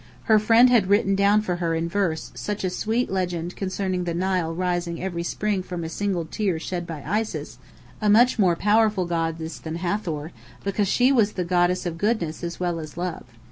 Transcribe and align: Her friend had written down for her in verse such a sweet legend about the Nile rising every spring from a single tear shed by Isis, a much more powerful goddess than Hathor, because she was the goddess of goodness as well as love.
Her 0.23 0.39
friend 0.39 0.67
had 0.71 0.87
written 0.87 1.13
down 1.13 1.43
for 1.43 1.57
her 1.57 1.75
in 1.75 1.87
verse 1.87 2.31
such 2.33 2.63
a 2.63 2.71
sweet 2.71 3.11
legend 3.11 3.53
about 3.55 3.77
the 4.05 4.13
Nile 4.15 4.51
rising 4.51 4.99
every 4.99 5.21
spring 5.21 5.61
from 5.61 5.83
a 5.83 5.89
single 5.89 6.25
tear 6.25 6.57
shed 6.57 6.87
by 6.87 7.03
Isis, 7.05 7.59
a 8.01 8.09
much 8.09 8.39
more 8.39 8.55
powerful 8.55 9.05
goddess 9.05 9.59
than 9.59 9.75
Hathor, 9.75 10.31
because 10.63 10.87
she 10.87 11.11
was 11.11 11.33
the 11.33 11.45
goddess 11.45 11.85
of 11.85 11.99
goodness 11.99 12.43
as 12.43 12.59
well 12.59 12.79
as 12.79 12.97
love. 12.97 13.25